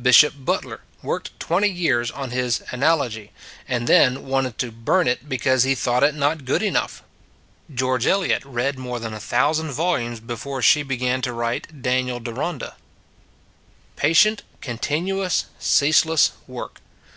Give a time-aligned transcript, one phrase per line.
[0.00, 3.32] Bishop Butler worked twenty years on 42 It s a Good Old World his" Analogy,"
[3.66, 7.02] and then wanted to burn it because he thought it not good enough.
[7.74, 12.22] George Eliot read more than a thousand volumes before she began to write" Dan iel
[12.22, 12.76] Deronda."
[13.96, 16.80] Patient, continuous, ceaseless work.